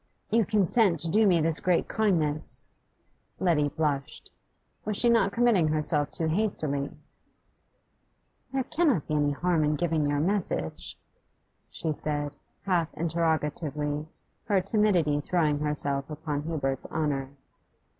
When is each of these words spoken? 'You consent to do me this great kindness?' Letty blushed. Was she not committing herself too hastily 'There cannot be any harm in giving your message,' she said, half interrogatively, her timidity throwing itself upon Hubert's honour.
'You 0.31 0.45
consent 0.45 0.97
to 1.01 1.11
do 1.11 1.27
me 1.27 1.39
this 1.41 1.59
great 1.59 1.87
kindness?' 1.87 2.65
Letty 3.39 3.69
blushed. 3.69 4.31
Was 4.83 4.97
she 4.97 5.11
not 5.11 5.31
committing 5.31 5.67
herself 5.67 6.09
too 6.09 6.25
hastily 6.25 6.89
'There 8.51 8.63
cannot 8.63 9.07
be 9.07 9.13
any 9.13 9.29
harm 9.29 9.63
in 9.63 9.75
giving 9.75 10.07
your 10.07 10.19
message,' 10.19 10.97
she 11.69 11.93
said, 11.93 12.35
half 12.63 12.91
interrogatively, 12.95 14.07
her 14.45 14.59
timidity 14.59 15.21
throwing 15.21 15.63
itself 15.67 16.09
upon 16.09 16.41
Hubert's 16.41 16.87
honour. 16.87 17.29